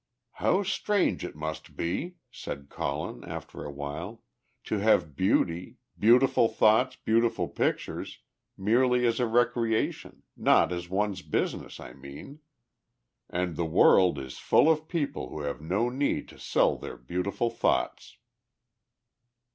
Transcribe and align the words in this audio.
"How 0.31 0.63
strange 0.63 1.23
it 1.23 1.35
must 1.35 1.75
be," 1.75 2.15
said 2.31 2.69
Colin, 2.69 3.23
after 3.23 3.63
a 3.63 3.69
while, 3.69 4.23
"to 4.63 4.79
have 4.79 5.15
beauty 5.15 5.77
beautiful 5.99 6.47
thoughts, 6.47 6.95
beautiful 7.05 7.47
pictures 7.47 8.17
merely 8.57 9.05
as 9.05 9.19
a 9.19 9.27
recreation; 9.27 10.23
not 10.35 10.73
as 10.73 10.89
one's 10.89 11.21
business, 11.21 11.79
I 11.79 11.93
mean. 11.93 12.39
And 13.29 13.55
the 13.55 13.65
world 13.67 14.17
is 14.17 14.39
full 14.39 14.71
of 14.71 14.87
people 14.87 15.29
who 15.29 15.41
have 15.41 15.61
no 15.61 15.89
need 15.89 16.27
to 16.29 16.39
sell 16.39 16.77
their 16.79 16.97
beautiful 16.97 17.51
thoughts!" 17.51 18.17